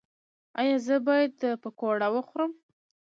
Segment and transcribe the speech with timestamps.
[0.59, 2.51] ایا زه باید پکوړه وخورم؟